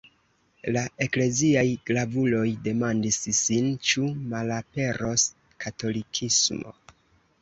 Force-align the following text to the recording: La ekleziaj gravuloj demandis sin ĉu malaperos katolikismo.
La 0.75 0.81
ekleziaj 1.05 1.65
gravuloj 1.89 2.45
demandis 2.69 3.19
sin 3.43 3.69
ĉu 3.91 4.07
malaperos 4.35 5.27
katolikismo. 5.67 6.79